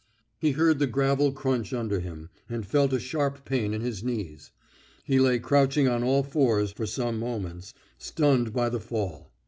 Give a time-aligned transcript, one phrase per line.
[0.39, 4.49] He heard the gravel crunch under him, and felt a sharp pain in his knees.
[5.03, 9.31] He lay crouching on all fours for some moments, stunned by the fall.